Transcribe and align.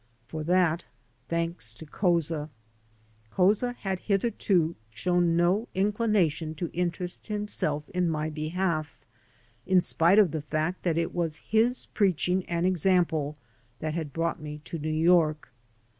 For 0.25 0.43
that, 0.45 0.85
thanks 1.29 1.71
to 1.75 1.85
Couza. 1.85 2.49
Couza 3.33 3.75
had 3.75 3.99
hitherto 3.99 4.75
shown 4.89 5.37
no 5.37 5.67
inclination 5.75 6.55
to 6.55 6.71
interest 6.73 7.27
himself 7.27 7.87
in 7.91 8.09
my 8.09 8.31
behalf, 8.31 9.05
in 9.67 9.79
spite 9.79 10.17
of 10.17 10.31
the 10.31 10.41
fact 10.41 10.81
that 10.81 10.97
it 10.97 11.13
was 11.13 11.37
his 11.37 11.85
preaching 11.85 12.43
and 12.45 12.65
example 12.65 13.37
that 13.77 13.93
had 13.93 14.11
brought 14.11 14.41
me 14.41 14.57
to 14.65 14.79
New 14.79 14.89
York. 14.89 15.51